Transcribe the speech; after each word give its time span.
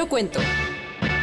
Lo 0.00 0.08
cuento. 0.08 0.40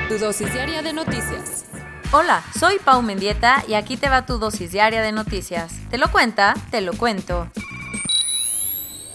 Tu 0.07 0.19
dosis 0.19 0.53
diaria 0.53 0.83
de 0.83 0.93
noticias. 0.93 1.65
Hola, 2.11 2.43
soy 2.59 2.77
Pau 2.77 3.01
Mendieta 3.01 3.63
y 3.67 3.73
aquí 3.73 3.97
te 3.97 4.07
va 4.07 4.27
tu 4.27 4.37
dosis 4.37 4.71
diaria 4.71 5.01
de 5.01 5.11
noticias. 5.11 5.73
¿Te 5.89 5.97
lo 5.97 6.11
cuenta? 6.11 6.53
Te 6.69 6.81
lo 6.81 6.93
cuento. 6.93 7.49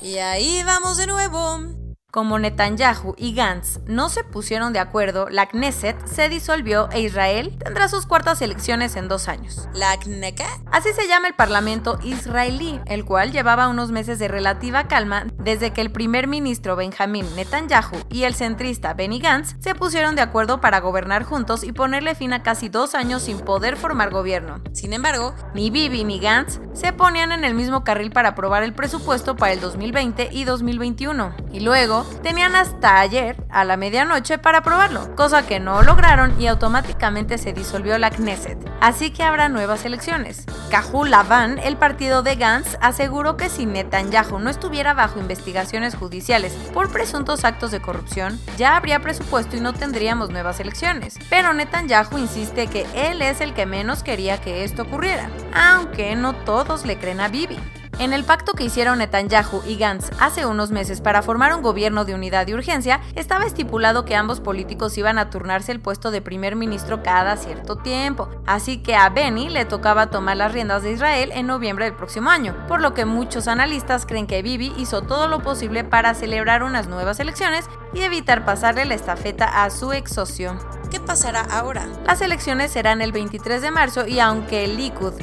Y 0.02 0.18
ahí 0.18 0.64
vamos 0.64 0.96
de 0.96 1.06
nuevo. 1.06 1.81
Como 2.12 2.38
Netanyahu 2.38 3.14
y 3.16 3.32
Gantz 3.32 3.80
no 3.86 4.10
se 4.10 4.22
pusieron 4.22 4.74
de 4.74 4.80
acuerdo, 4.80 5.30
la 5.30 5.46
Knesset 5.46 5.96
se 6.06 6.28
disolvió 6.28 6.90
e 6.90 7.00
Israel 7.00 7.56
tendrá 7.56 7.88
sus 7.88 8.04
cuartas 8.04 8.42
elecciones 8.42 8.96
en 8.96 9.08
dos 9.08 9.28
años. 9.28 9.66
¿La 9.72 9.96
Knesset? 9.96 10.46
Así 10.70 10.90
se 10.92 11.08
llama 11.08 11.28
el 11.28 11.34
parlamento 11.34 11.98
israelí, 12.02 12.78
el 12.84 13.06
cual 13.06 13.32
llevaba 13.32 13.68
unos 13.68 13.92
meses 13.92 14.18
de 14.18 14.28
relativa 14.28 14.88
calma 14.88 15.24
desde 15.38 15.72
que 15.72 15.80
el 15.80 15.90
primer 15.90 16.26
ministro 16.26 16.76
Benjamin 16.76 17.24
Netanyahu 17.34 17.96
y 18.10 18.24
el 18.24 18.34
centrista 18.34 18.92
Benny 18.92 19.18
Gantz 19.18 19.56
se 19.60 19.74
pusieron 19.74 20.14
de 20.14 20.20
acuerdo 20.20 20.60
para 20.60 20.80
gobernar 20.80 21.24
juntos 21.24 21.64
y 21.64 21.72
ponerle 21.72 22.14
fin 22.14 22.34
a 22.34 22.42
casi 22.42 22.68
dos 22.68 22.94
años 22.94 23.22
sin 23.22 23.38
poder 23.38 23.78
formar 23.78 24.10
gobierno. 24.10 24.60
Sin 24.74 24.92
embargo, 24.92 25.34
ni 25.54 25.70
Bibi 25.70 26.04
ni 26.04 26.20
Gantz 26.20 26.60
se 26.74 26.92
ponían 26.92 27.32
en 27.32 27.44
el 27.44 27.54
mismo 27.54 27.84
carril 27.84 28.10
para 28.10 28.30
aprobar 28.30 28.64
el 28.64 28.74
presupuesto 28.74 29.34
para 29.34 29.54
el 29.54 29.60
2020 29.60 30.28
y 30.30 30.44
2021. 30.44 31.34
Y 31.52 31.60
luego, 31.60 32.01
tenían 32.22 32.56
hasta 32.56 33.00
ayer, 33.00 33.36
a 33.50 33.64
la 33.64 33.76
medianoche, 33.76 34.38
para 34.38 34.58
aprobarlo, 34.58 35.14
cosa 35.16 35.46
que 35.46 35.60
no 35.60 35.82
lograron 35.82 36.40
y 36.40 36.46
automáticamente 36.46 37.38
se 37.38 37.52
disolvió 37.52 37.98
la 37.98 38.10
Knesset. 38.10 38.58
Así 38.80 39.10
que 39.10 39.22
habrá 39.22 39.48
nuevas 39.48 39.84
elecciones. 39.84 40.46
Kahul 40.70 41.10
Lavan, 41.10 41.58
el 41.58 41.76
partido 41.76 42.22
de 42.22 42.36
Gantz, 42.36 42.76
aseguró 42.80 43.36
que 43.36 43.48
si 43.48 43.66
Netanyahu 43.66 44.38
no 44.38 44.50
estuviera 44.50 44.94
bajo 44.94 45.18
investigaciones 45.18 45.94
judiciales 45.94 46.52
por 46.72 46.90
presuntos 46.90 47.44
actos 47.44 47.70
de 47.70 47.80
corrupción, 47.80 48.40
ya 48.56 48.76
habría 48.76 49.00
presupuesto 49.00 49.56
y 49.56 49.60
no 49.60 49.72
tendríamos 49.72 50.30
nuevas 50.30 50.60
elecciones. 50.60 51.18
Pero 51.30 51.52
Netanyahu 51.52 52.18
insiste 52.18 52.66
que 52.66 52.86
él 52.94 53.22
es 53.22 53.40
el 53.40 53.54
que 53.54 53.66
menos 53.66 54.02
quería 54.02 54.40
que 54.40 54.64
esto 54.64 54.82
ocurriera, 54.82 55.28
aunque 55.54 56.14
no 56.16 56.34
todos 56.34 56.86
le 56.86 56.98
creen 56.98 57.20
a 57.20 57.28
Bibi. 57.28 57.58
En 58.02 58.12
el 58.12 58.24
pacto 58.24 58.54
que 58.54 58.64
hicieron 58.64 58.98
Netanyahu 58.98 59.62
y 59.64 59.76
Gantz 59.76 60.10
hace 60.18 60.44
unos 60.44 60.72
meses 60.72 61.00
para 61.00 61.22
formar 61.22 61.54
un 61.54 61.62
gobierno 61.62 62.04
de 62.04 62.16
unidad 62.16 62.48
y 62.48 62.52
urgencia, 62.52 63.00
estaba 63.14 63.44
estipulado 63.44 64.04
que 64.04 64.16
ambos 64.16 64.40
políticos 64.40 64.98
iban 64.98 65.18
a 65.18 65.30
turnarse 65.30 65.70
el 65.70 65.78
puesto 65.78 66.10
de 66.10 66.20
primer 66.20 66.56
ministro 66.56 67.04
cada 67.04 67.36
cierto 67.36 67.76
tiempo, 67.76 68.28
así 68.44 68.78
que 68.82 68.96
a 68.96 69.08
Benny 69.08 69.50
le 69.50 69.66
tocaba 69.66 70.10
tomar 70.10 70.36
las 70.36 70.52
riendas 70.52 70.82
de 70.82 70.90
Israel 70.90 71.30
en 71.32 71.46
noviembre 71.46 71.84
del 71.84 71.94
próximo 71.94 72.28
año, 72.28 72.56
por 72.66 72.80
lo 72.80 72.92
que 72.92 73.04
muchos 73.04 73.46
analistas 73.46 74.04
creen 74.04 74.26
que 74.26 74.42
Bibi 74.42 74.74
hizo 74.78 75.02
todo 75.02 75.28
lo 75.28 75.38
posible 75.38 75.84
para 75.84 76.14
celebrar 76.14 76.64
unas 76.64 76.88
nuevas 76.88 77.20
elecciones 77.20 77.68
y 77.94 78.02
evitar 78.02 78.44
pasarle 78.44 78.84
la 78.84 78.94
estafeta 78.94 79.64
a 79.64 79.70
su 79.70 79.92
ex 79.92 80.14
socio. 80.14 80.56
¿Qué 80.92 81.00
pasará 81.00 81.40
ahora? 81.40 81.86
Las 82.04 82.20
elecciones 82.20 82.70
serán 82.70 83.00
el 83.00 83.12
23 83.12 83.62
de 83.62 83.70
marzo 83.70 84.06
y 84.06 84.20
aunque 84.20 84.64
el 84.64 84.76
Likud, 84.76 85.14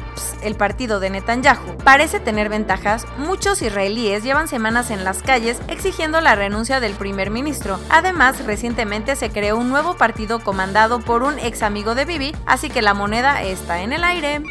el 0.42 0.56
partido 0.56 1.00
de 1.00 1.12
Netanyahu, 1.12 1.78
parece 1.84 2.20
tener 2.20 2.50
ventajas, 2.50 3.06
muchos 3.20 3.62
israelíes 3.62 4.24
llevan 4.24 4.48
semanas 4.48 4.90
en 4.90 5.04
las 5.04 5.22
calles 5.22 5.62
exigiendo 5.68 6.22
la 6.22 6.34
renuncia 6.34 6.80
del 6.80 6.94
primer 6.94 7.30
ministro. 7.30 7.80
Además, 7.92 8.44
recientemente 8.46 9.16
se 9.16 9.30
creó 9.30 9.58
un 9.58 9.70
nuevo 9.70 9.96
partido 9.96 10.40
comandado 10.40 11.02
por 11.02 11.22
un 11.22 11.38
ex 11.38 11.62
amigo 11.62 11.94
de 11.94 12.06
Bibi, 12.06 12.36
así 12.48 12.72
que 12.72 12.82
la 12.82 12.96
moneda 12.96 13.44
está 13.44 13.82
en 13.82 13.94
el 13.94 14.04
aire 14.04 14.42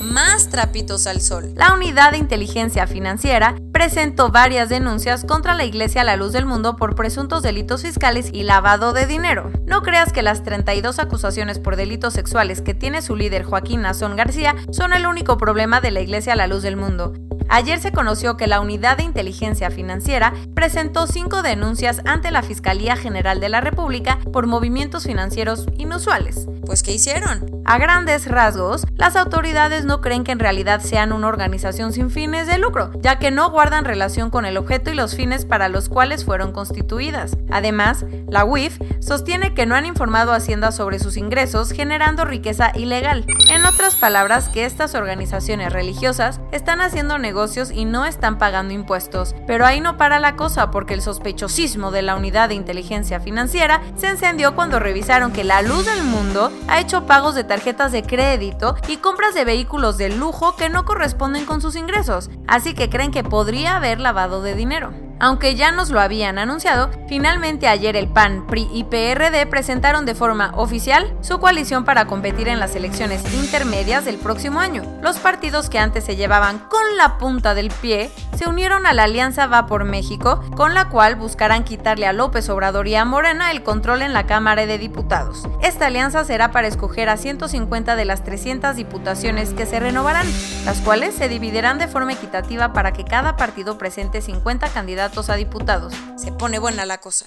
más 0.00 0.48
trapitos 0.48 1.06
al 1.06 1.20
sol. 1.20 1.52
La 1.54 1.72
Unidad 1.72 2.12
de 2.12 2.18
Inteligencia 2.18 2.86
Financiera 2.86 3.56
presentó 3.72 4.30
varias 4.30 4.68
denuncias 4.68 5.24
contra 5.24 5.54
la 5.54 5.64
Iglesia 5.64 6.02
a 6.02 6.04
la 6.04 6.16
Luz 6.16 6.32
del 6.32 6.46
Mundo 6.46 6.76
por 6.76 6.94
presuntos 6.94 7.42
delitos 7.42 7.82
fiscales 7.82 8.30
y 8.32 8.42
lavado 8.42 8.92
de 8.92 9.06
dinero. 9.06 9.50
No 9.66 9.82
creas 9.82 10.12
que 10.12 10.22
las 10.22 10.42
32 10.42 10.98
acusaciones 10.98 11.58
por 11.58 11.76
delitos 11.76 12.14
sexuales 12.14 12.62
que 12.62 12.74
tiene 12.74 13.02
su 13.02 13.16
líder 13.16 13.44
Joaquín 13.44 13.82
Nazón 13.82 14.16
García 14.16 14.54
son 14.70 14.92
el 14.92 15.06
único 15.06 15.36
problema 15.36 15.80
de 15.80 15.90
la 15.90 16.00
Iglesia 16.00 16.34
a 16.34 16.36
la 16.36 16.46
Luz 16.46 16.62
del 16.62 16.76
Mundo. 16.76 17.14
Ayer 17.48 17.78
se 17.78 17.92
conoció 17.92 18.36
que 18.36 18.48
la 18.48 18.60
Unidad 18.60 18.96
de 18.96 19.04
Inteligencia 19.04 19.70
Financiera 19.70 20.32
presentó 20.54 21.06
cinco 21.06 21.42
denuncias 21.42 22.02
ante 22.04 22.32
la 22.32 22.42
Fiscalía 22.42 22.96
General 22.96 23.38
de 23.40 23.48
la 23.48 23.60
República 23.60 24.18
por 24.32 24.46
movimientos 24.46 25.04
financieros 25.04 25.66
inusuales. 25.76 26.46
Pues, 26.66 26.82
¿qué 26.82 26.92
hicieron? 26.92 27.62
A 27.64 27.78
grandes 27.78 28.26
rasgos, 28.26 28.84
las 28.96 29.16
autoridades 29.16 29.84
no 29.84 30.00
creen 30.00 30.24
que 30.24 30.32
en 30.32 30.38
realidad 30.38 30.80
sean 30.82 31.12
una 31.12 31.28
organización 31.28 31.92
sin 31.92 32.10
fines 32.10 32.46
de 32.46 32.58
lucro, 32.58 32.90
ya 33.00 33.18
que 33.18 33.30
no 33.30 33.50
guardan 33.50 33.84
relación 33.84 34.30
con 34.30 34.44
el 34.44 34.56
objeto 34.56 34.90
y 34.90 34.94
los 34.94 35.16
fines 35.16 35.44
para 35.44 35.68
los 35.68 35.88
cuales 35.88 36.24
fueron 36.24 36.52
constituidas. 36.52 37.36
Además, 37.50 38.04
la 38.28 38.44
UIF 38.44 38.78
sostiene 39.00 39.54
que 39.54 39.64
no 39.64 39.74
han 39.74 39.86
informado 39.86 40.32
a 40.32 40.36
Hacienda 40.36 40.70
sobre 40.70 40.98
sus 40.98 41.16
ingresos, 41.16 41.70
generando 41.70 42.24
riqueza 42.24 42.72
ilegal. 42.74 43.24
En 43.48 43.64
otras 43.64 43.96
palabras, 43.96 44.48
que 44.48 44.64
estas 44.64 44.94
organizaciones 44.94 45.72
religiosas 45.72 46.40
están 46.52 46.80
haciendo 46.80 47.18
negocios 47.18 47.70
y 47.70 47.84
no 47.84 48.04
están 48.04 48.38
pagando 48.38 48.74
impuestos. 48.74 49.34
Pero 49.46 49.64
ahí 49.64 49.80
no 49.80 49.96
para 49.96 50.18
la 50.18 50.36
cosa 50.36 50.70
porque 50.70 50.94
el 50.94 51.02
sospechosismo 51.02 51.90
de 51.90 52.02
la 52.02 52.16
unidad 52.16 52.48
de 52.48 52.54
inteligencia 52.54 53.20
financiera 53.20 53.80
se 53.96 54.08
encendió 54.08 54.54
cuando 54.54 54.78
revisaron 54.78 55.32
que 55.32 55.44
la 55.44 55.62
luz 55.62 55.86
del 55.86 56.04
mundo 56.04 56.52
ha 56.68 56.80
hecho 56.80 57.06
pagos 57.06 57.34
de 57.34 57.44
tarjetas 57.44 57.92
de 57.92 58.02
crédito 58.02 58.76
y 58.88 58.96
compras 58.96 59.34
de 59.34 59.44
vehículos 59.44 59.96
de 59.98 60.10
lujo 60.10 60.56
que 60.56 60.68
no 60.68 60.84
corresponden 60.84 61.46
con 61.46 61.60
sus 61.60 61.76
ingresos, 61.76 62.30
así 62.46 62.74
que 62.74 62.90
creen 62.90 63.10
que 63.10 63.24
podría 63.24 63.76
haber 63.76 64.00
lavado 64.00 64.42
de 64.42 64.54
dinero. 64.54 65.05
Aunque 65.18 65.54
ya 65.54 65.72
nos 65.72 65.90
lo 65.90 66.00
habían 66.00 66.38
anunciado, 66.38 66.90
finalmente 67.08 67.68
ayer 67.68 67.96
el 67.96 68.08
PAN, 68.08 68.46
PRI 68.46 68.68
y 68.72 68.84
PRD 68.84 69.46
presentaron 69.46 70.04
de 70.04 70.14
forma 70.14 70.52
oficial 70.56 71.16
su 71.22 71.38
coalición 71.38 71.84
para 71.84 72.06
competir 72.06 72.48
en 72.48 72.60
las 72.60 72.76
elecciones 72.76 73.22
intermedias 73.34 74.04
del 74.04 74.16
próximo 74.16 74.60
año. 74.60 74.82
Los 75.02 75.18
partidos 75.18 75.70
que 75.70 75.78
antes 75.78 76.04
se 76.04 76.16
llevaban 76.16 76.58
con 76.58 76.96
la 76.98 77.16
punta 77.18 77.54
del 77.54 77.70
pie 77.70 78.10
se 78.36 78.48
unieron 78.48 78.86
a 78.86 78.92
la 78.92 79.04
Alianza 79.04 79.46
Va 79.46 79.66
por 79.66 79.84
México, 79.84 80.42
con 80.54 80.74
la 80.74 80.88
cual 80.90 81.16
buscarán 81.16 81.64
quitarle 81.64 82.06
a 82.06 82.12
López 82.12 82.48
Obrador 82.50 82.86
y 82.86 82.94
a 82.94 83.04
Morena 83.04 83.50
el 83.50 83.62
control 83.62 84.02
en 84.02 84.12
la 84.12 84.26
Cámara 84.26 84.66
de 84.66 84.78
Diputados. 84.78 85.48
Esta 85.62 85.86
alianza 85.86 86.24
será 86.24 86.50
para 86.50 86.68
escoger 86.68 87.08
a 87.08 87.16
150 87.16 87.96
de 87.96 88.04
las 88.04 88.24
300 88.24 88.76
diputaciones 88.76 89.54
que 89.54 89.64
se 89.64 89.80
renovarán, 89.80 90.26
las 90.66 90.80
cuales 90.80 91.14
se 91.14 91.28
dividirán 91.28 91.78
de 91.78 91.88
forma 91.88 92.12
equitativa 92.12 92.74
para 92.74 92.92
que 92.92 93.04
cada 93.04 93.36
partido 93.36 93.78
presente 93.78 94.20
50 94.20 94.68
a 95.06 95.36
diputados. 95.36 95.94
Se 96.16 96.32
pone 96.32 96.58
buena 96.58 96.84
la 96.84 96.98
cosa. 96.98 97.26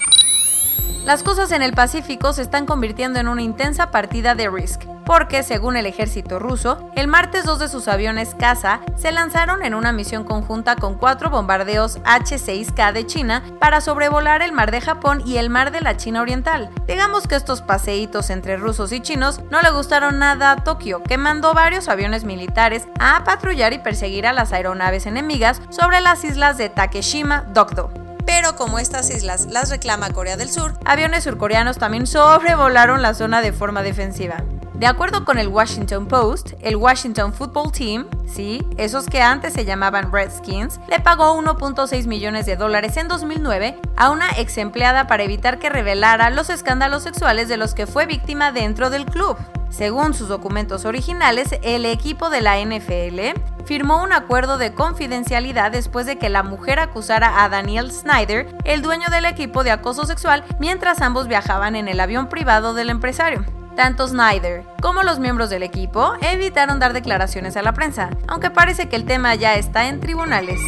Las 1.06 1.23
cosas 1.23 1.51
en 1.51 1.62
el 1.62 1.73
Pacífico 1.73 2.34
se 2.34 2.41
están 2.41 2.66
convirtiendo 2.66 3.19
en 3.19 3.28
una 3.29 3.41
intensa 3.41 3.90
partida 3.90 4.35
de 4.35 4.50
Risk, 4.50 4.84
porque 5.09 5.42
según 5.42 5.75
el 5.75 5.88
ejército 5.88 6.38
ruso, 6.38 6.92
el 6.96 7.08
martes 7.08 7.44
dos 7.44 7.58
de 7.58 7.68
sus 7.68 7.88
aviones 7.88 8.36
caza 8.36 8.81
se 8.96 9.12
lanzaron 9.12 9.66
en 9.66 9.74
una 9.74 9.92
misión 9.92 10.24
conjunta 10.24 10.75
con 10.75 11.00
cuatro 11.00 11.31
bombardeos 11.31 11.97
H-6K 12.06 12.94
de 12.94 13.08
China 13.08 13.42
para 13.60 13.81
sobrevolar 13.81 14.44
el 14.44 14.51
mar 14.51 14.69
de 14.69 14.81
Japón 14.81 15.24
y 15.25 15.38
el 15.38 15.50
mar 15.50 15.72
de 15.72 15.81
la 15.81 15.98
China 15.98 16.22
Oriental. 16.22 16.69
Digamos 16.86 17.25
que 17.25 17.38
estos 17.38 17.63
paseitos 17.63 18.30
entre 18.30 18.57
rusos 18.57 18.92
y 18.92 19.01
chinos 19.01 19.42
no 19.50 19.63
le 19.63 19.72
gustaron 19.72 20.19
nada 20.19 20.51
a 20.51 20.63
Tokio, 20.63 21.01
que 21.01 21.18
mandó 21.18 21.56
varios 21.56 21.89
aviones 21.89 22.24
militares 22.24 22.88
a 23.00 23.24
patrullar 23.24 23.74
y 23.74 23.80
perseguir 23.80 24.28
a 24.28 24.33
las 24.33 24.54
aeronaves 24.54 25.07
enemigas 25.07 25.60
sobre 25.72 26.01
las 26.01 26.24
islas 26.24 26.60
de 26.60 26.69
Takeshima, 26.69 27.45
Dokdo. 27.51 27.89
Pero 28.28 28.56
como 28.56 28.78
estas 28.78 29.10
islas 29.10 29.48
las 29.48 29.72
reclama 29.72 30.12
Corea 30.12 30.38
del 30.38 30.51
Sur, 30.51 30.78
aviones 30.86 31.24
surcoreanos 31.24 31.80
también 31.80 32.06
sobrevolaron 32.06 33.01
la 33.01 33.16
zona 33.16 33.42
de 33.42 33.54
forma 33.54 33.81
defensiva. 33.81 34.44
De 34.80 34.88
acuerdo 34.88 35.26
con 35.26 35.38
el 35.38 35.50
Washington 35.50 36.08
Post, 36.08 36.54
el 36.62 36.78
Washington 36.78 37.34
Football 37.34 37.74
Team, 37.74 38.08
sí, 38.26 38.66
esos 38.78 39.08
que 39.08 39.22
antes 39.22 39.52
se 39.52 39.66
llamaban 39.66 40.10
Redskins, 40.10 40.80
le 40.88 41.02
pagó 41.02 41.38
1.6 41.38 42.08
millones 42.08 42.46
de 42.46 42.56
dólares 42.56 42.96
en 42.96 43.10
2009 43.10 43.78
a 43.98 44.10
una 44.10 44.30
ex 44.38 44.58
empleada 44.58 45.06
para 45.06 45.24
evitar 45.24 45.60
que 45.60 45.68
revelara 45.68 46.30
los 46.30 46.50
escándalos 46.50 47.04
sexuales 47.04 47.50
de 47.50 47.58
los 47.58 47.74
que 47.74 47.88
fue 47.88 48.06
víctima 48.06 48.54
dentro 48.54 48.90
del 48.90 49.06
club. 49.06 49.36
Según 49.70 50.14
sus 50.14 50.30
documentos 50.30 50.86
originales, 50.86 51.50
el 51.62 51.86
equipo 51.86 52.30
de 52.30 52.40
la 52.40 52.58
NFL 52.64 53.38
firmó 53.66 54.02
un 54.02 54.14
acuerdo 54.14 54.58
de 54.58 54.74
confidencialidad 54.74 55.72
después 55.72 56.06
de 56.06 56.18
que 56.18 56.30
la 56.30 56.42
mujer 56.42 56.80
acusara 56.80 57.44
a 57.44 57.50
Daniel 57.50 57.92
Snyder, 57.92 58.48
el 58.64 58.81
dueño 58.81 59.10
del 59.10 59.26
equipo, 59.26 59.66
de 59.66 59.72
acoso 59.72 60.06
sexual 60.06 60.46
mientras 60.58 61.02
ambos 61.02 61.28
viajaban 61.28 61.76
en 61.76 61.90
el 61.90 62.00
avión 62.00 62.30
privado 62.30 62.74
del 62.74 62.90
empresario. 62.90 63.44
Tanto 63.80 64.06
Snyder 64.06 64.66
como 64.81 65.04
los 65.04 65.20
miembros 65.20 65.50
del 65.50 65.64
equipo 65.64 66.12
evitaron 66.20 66.80
dar 66.80 66.92
declaraciones 66.92 67.56
a 67.56 67.62
la 67.62 67.72
prensa, 67.72 68.10
aunque 68.28 68.50
parece 68.50 68.90
que 68.90 68.98
el 68.98 69.06
tema 69.06 69.36
ya 69.36 69.56
está 69.56 69.88
en 69.88 70.02
tribunales. 70.02 70.60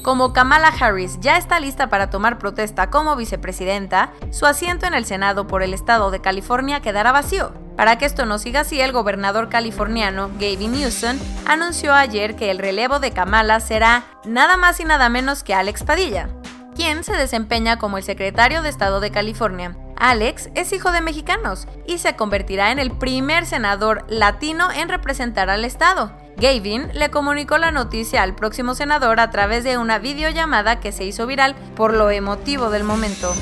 Como 0.00 0.32
Kamala 0.32 0.68
Harris 0.68 1.18
ya 1.18 1.36
está 1.38 1.58
lista 1.58 1.88
para 1.88 2.10
tomar 2.10 2.38
protesta 2.38 2.88
como 2.88 3.16
vicepresidenta, 3.16 4.12
su 4.30 4.46
asiento 4.46 4.86
en 4.86 4.94
el 4.94 5.06
Senado 5.06 5.48
por 5.48 5.64
el 5.64 5.74
estado 5.74 6.12
de 6.12 6.20
California 6.20 6.78
quedará 6.78 7.10
vacío. 7.10 7.52
Para 7.76 7.98
que 7.98 8.06
esto 8.06 8.26
no 8.26 8.38
siga 8.38 8.60
así, 8.60 8.80
el 8.80 8.92
gobernador 8.92 9.48
californiano 9.48 10.30
Gavin 10.34 10.70
Newsom 10.70 11.18
anunció 11.46 11.94
ayer 11.94 12.36
que 12.36 12.52
el 12.52 12.60
relevo 12.60 13.00
de 13.00 13.10
Kamala 13.10 13.58
será 13.58 14.04
nada 14.24 14.56
más 14.56 14.78
y 14.78 14.84
nada 14.84 15.08
menos 15.08 15.42
que 15.42 15.52
Alex 15.52 15.82
Padilla, 15.82 16.28
quien 16.76 17.02
se 17.02 17.16
desempeña 17.16 17.80
como 17.80 17.98
el 17.98 18.04
secretario 18.04 18.62
de 18.62 18.68
Estado 18.68 19.00
de 19.00 19.10
California. 19.10 19.76
Alex 19.96 20.50
es 20.54 20.72
hijo 20.72 20.92
de 20.92 21.00
mexicanos 21.00 21.66
y 21.86 21.98
se 21.98 22.16
convertirá 22.16 22.72
en 22.72 22.78
el 22.78 22.90
primer 22.90 23.46
senador 23.46 24.04
latino 24.08 24.70
en 24.72 24.88
representar 24.88 25.50
al 25.50 25.64
Estado. 25.64 26.12
Gavin 26.36 26.88
le 26.92 27.10
comunicó 27.10 27.58
la 27.58 27.70
noticia 27.70 28.22
al 28.22 28.34
próximo 28.34 28.74
senador 28.74 29.20
a 29.20 29.30
través 29.30 29.64
de 29.64 29.78
una 29.78 29.98
videollamada 29.98 30.80
que 30.80 30.92
se 30.92 31.04
hizo 31.04 31.26
viral 31.26 31.54
por 31.76 31.94
lo 31.94 32.10
emotivo 32.10 32.70
del 32.70 32.84
momento. 32.84 33.32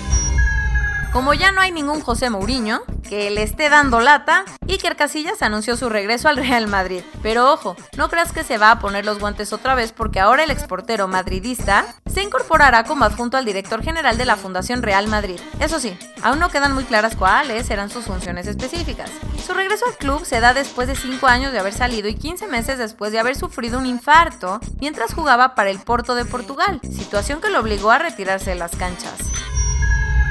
Como 1.12 1.34
ya 1.34 1.52
no 1.52 1.60
hay 1.60 1.72
ningún 1.72 2.00
José 2.00 2.30
Mourinho 2.30 2.80
que 3.06 3.30
le 3.30 3.42
esté 3.42 3.68
dando 3.68 4.00
lata, 4.00 4.46
Iker 4.66 4.96
Casillas 4.96 5.42
anunció 5.42 5.76
su 5.76 5.90
regreso 5.90 6.30
al 6.30 6.38
Real 6.38 6.68
Madrid. 6.68 7.02
Pero 7.22 7.52
ojo, 7.52 7.76
no 7.98 8.08
creas 8.08 8.32
que 8.32 8.44
se 8.44 8.56
va 8.56 8.70
a 8.70 8.78
poner 8.78 9.04
los 9.04 9.18
guantes 9.18 9.52
otra 9.52 9.74
vez 9.74 9.92
porque 9.92 10.20
ahora 10.20 10.42
el 10.42 10.50
exportero 10.50 11.08
madridista 11.08 11.84
se 12.06 12.22
incorporará 12.22 12.84
como 12.84 13.04
adjunto 13.04 13.36
al 13.36 13.44
director 13.44 13.82
general 13.82 14.16
de 14.16 14.24
la 14.24 14.36
Fundación 14.36 14.80
Real 14.80 15.06
Madrid. 15.06 15.38
Eso 15.60 15.78
sí, 15.78 15.94
aún 16.22 16.38
no 16.38 16.48
quedan 16.48 16.72
muy 16.72 16.84
claras 16.84 17.14
cuáles 17.14 17.66
serán 17.66 17.90
sus 17.90 18.06
funciones 18.06 18.46
específicas. 18.46 19.10
Su 19.46 19.52
regreso 19.52 19.84
al 19.84 19.98
club 19.98 20.24
se 20.24 20.40
da 20.40 20.54
después 20.54 20.88
de 20.88 20.96
5 20.96 21.26
años 21.26 21.52
de 21.52 21.58
haber 21.58 21.74
salido 21.74 22.08
y 22.08 22.14
15 22.14 22.46
meses 22.46 22.78
después 22.78 23.12
de 23.12 23.18
haber 23.18 23.36
sufrido 23.36 23.78
un 23.78 23.84
infarto 23.84 24.60
mientras 24.80 25.12
jugaba 25.12 25.54
para 25.54 25.68
el 25.68 25.78
Porto 25.78 26.14
de 26.14 26.24
Portugal, 26.24 26.80
situación 26.90 27.42
que 27.42 27.50
lo 27.50 27.60
obligó 27.60 27.90
a 27.90 27.98
retirarse 27.98 28.48
de 28.48 28.56
las 28.56 28.74
canchas. 28.76 29.18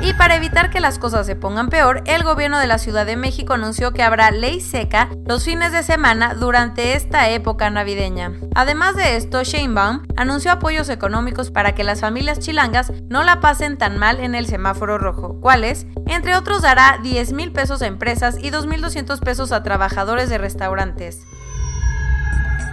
Y 0.00 0.12
para 0.12 0.36
evitar 0.36 0.70
que 0.70 0.80
las 0.80 0.98
cosas 0.98 1.26
se 1.26 1.36
pongan 1.36 1.68
peor, 1.68 2.02
el 2.04 2.22
gobierno 2.22 2.58
de 2.58 2.66
la 2.66 2.78
Ciudad 2.78 3.06
de 3.06 3.16
México 3.16 3.54
anunció 3.54 3.92
que 3.92 4.02
habrá 4.02 4.30
ley 4.30 4.60
seca 4.60 5.08
los 5.26 5.44
fines 5.44 5.72
de 5.72 5.82
semana 5.82 6.34
durante 6.34 6.94
esta 6.94 7.30
época 7.30 7.70
navideña. 7.70 8.32
Además 8.54 8.94
de 8.94 9.16
esto, 9.16 9.42
Sheinbaum 9.42 10.02
anunció 10.16 10.52
apoyos 10.52 10.90
económicos 10.90 11.50
para 11.50 11.74
que 11.74 11.82
las 11.82 12.02
familias 12.02 12.40
chilangas 12.40 12.92
no 13.08 13.24
la 13.24 13.40
pasen 13.40 13.78
tan 13.78 13.96
mal 13.96 14.20
en 14.20 14.34
el 14.34 14.46
semáforo 14.46 14.98
rojo, 14.98 15.40
cuales, 15.40 15.86
entre 16.06 16.36
otros, 16.36 16.62
dará 16.62 17.00
10 17.02 17.32
mil 17.32 17.52
pesos 17.52 17.80
a 17.80 17.86
empresas 17.86 18.36
y 18.38 18.50
2.200 18.50 19.18
pesos 19.20 19.50
a 19.50 19.62
trabajadores 19.62 20.28
de 20.28 20.38
restaurantes. 20.38 21.26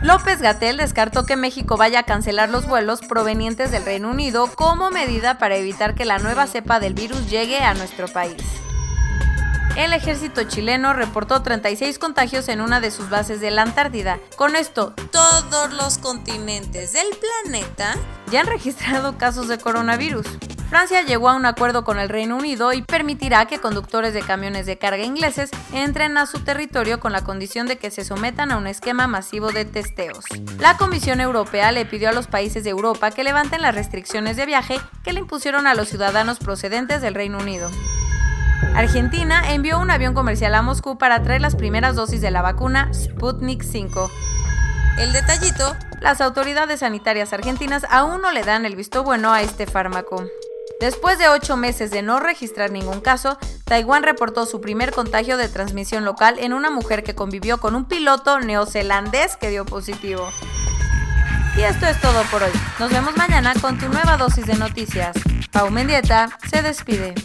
López 0.04 0.42
Gatel 0.42 0.76
descartó 0.76 1.26
que 1.26 1.38
México 1.38 1.78
vaya 1.78 2.00
a 2.00 2.04
cancelar 2.04 2.50
los 2.50 2.68
vuelos 2.68 3.00
provenientes 3.00 3.72
del 3.72 3.86
Reino 3.86 4.12
Unido 4.12 4.48
como 4.54 4.92
medida 4.92 5.38
para 5.38 5.56
evitar 5.56 5.96
que 5.96 6.04
la 6.04 6.20
nueva 6.20 6.46
cepa 6.46 6.82
del 6.82 6.94
virus 6.94 7.30
llegue 7.30 7.60
a 7.60 7.74
nuestro 7.74 8.10
país. 8.10 8.36
El 9.78 9.94
ejército 9.94 10.44
chileno 10.44 10.92
reportó 10.92 11.42
36 11.42 12.00
contagios 12.00 12.50
en 12.50 12.60
una 12.60 12.82
de 12.82 12.92
sus 12.92 13.10
bases 13.10 13.40
de 13.40 13.50
la 13.50 13.62
Antártida. 13.62 14.20
Con 14.36 14.58
esto, 14.58 14.94
todos 15.10 15.72
los 15.72 15.98
continentes 16.00 16.92
del 16.92 17.08
planeta 17.46 17.96
ya 18.30 18.42
han 18.42 18.48
registrado 18.48 19.18
casos 19.18 19.48
de 19.48 19.58
coronavirus. 19.58 20.28
Francia 20.74 21.04
llegó 21.04 21.30
a 21.30 21.36
un 21.36 21.46
acuerdo 21.46 21.84
con 21.84 22.00
el 22.00 22.10
Reino 22.10 22.36
Unido 22.36 22.74
y 22.74 22.82
permitirá 22.82 23.46
que 23.46 23.60
conductores 23.60 24.16
de 24.16 24.24
camiones 24.24 24.66
de 24.66 24.80
carga 24.80 25.04
ingleses 25.04 25.52
entren 25.72 26.18
a 26.18 26.26
su 26.26 26.40
territorio 26.40 27.00
con 27.00 27.12
la 27.12 27.24
condición 27.24 27.68
de 27.68 27.78
que 27.78 27.92
se 27.92 28.04
sometan 28.04 28.52
a 28.52 28.58
un 28.58 28.66
esquema 28.66 29.06
masivo 29.06 29.52
de 29.52 29.66
testeos. 29.66 30.26
La 30.58 30.76
Comisión 30.78 31.22
Europea 31.22 31.72
le 31.72 31.86
pidió 31.86 32.10
a 32.10 32.12
los 32.12 32.26
países 32.26 32.64
de 32.64 32.72
Europa 32.72 33.12
que 33.12 33.24
levanten 33.24 33.62
las 33.62 33.76
restricciones 33.76 34.36
de 34.36 34.48
viaje 34.48 34.80
que 35.04 35.14
le 35.14 35.20
impusieron 35.20 35.68
a 35.68 35.76
los 35.76 35.90
ciudadanos 35.90 36.40
procedentes 36.40 37.04
del 37.04 37.14
Reino 37.14 37.38
Unido. 37.38 37.70
Argentina 38.74 39.54
envió 39.54 39.78
un 39.78 39.92
avión 39.92 40.16
comercial 40.16 40.56
a 40.56 40.64
Moscú 40.64 40.98
para 40.98 41.22
traer 41.22 41.42
las 41.42 41.56
primeras 41.56 41.96
dosis 41.96 42.20
de 42.20 42.32
la 42.32 42.42
vacuna 42.42 42.92
Sputnik 42.96 43.62
5. 43.62 44.10
El 44.98 45.14
detallito, 45.14 45.76
las 46.02 46.20
autoridades 46.20 46.80
sanitarias 46.80 47.32
argentinas 47.32 47.86
aún 47.92 48.24
no 48.24 48.32
le 48.32 48.42
dan 48.42 48.66
el 48.66 48.76
visto 48.76 49.04
bueno 49.04 49.32
a 49.34 49.44
este 49.44 49.68
fármaco. 49.68 50.24
Después 50.84 51.18
de 51.18 51.30
ocho 51.30 51.56
meses 51.56 51.92
de 51.92 52.02
no 52.02 52.20
registrar 52.20 52.70
ningún 52.70 53.00
caso, 53.00 53.38
Taiwán 53.64 54.04
reportó 54.04 54.46
su 54.46 54.60
primer 54.60 54.92
contagio 54.92 55.38
de 55.38 55.48
transmisión 55.48 56.04
local 56.04 56.36
en 56.40 56.52
una 56.52 56.70
mujer 56.70 57.04
que 57.04 57.16
convivió 57.16 57.58
con 57.58 57.74
un 57.74 57.86
piloto 57.86 58.42
neozelandés 58.42 59.38
que 59.38 59.50
dio 59.50 59.64
positivo. 59.64 60.28
Y 61.56 61.62
esto 61.62 61.86
es 61.86 62.02
todo 62.02 62.22
por 62.24 62.44
hoy. 62.44 62.52
Nos 62.80 62.92
vemos 62.92 63.16
mañana 63.16 63.54
con 63.62 63.78
tu 63.78 63.88
nueva 63.88 64.18
dosis 64.18 64.46
de 64.46 64.56
noticias. 64.56 65.16
Pau 65.54 65.72
Mendieta 65.72 66.38
se 66.52 66.62
despide. 66.62 67.16